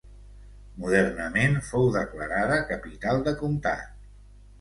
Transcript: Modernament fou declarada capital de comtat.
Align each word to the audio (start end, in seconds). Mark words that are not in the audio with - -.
Modernament 0.85 1.57
fou 1.67 1.85
declarada 1.97 2.57
capital 2.71 3.21
de 3.29 3.35
comtat. 3.43 3.93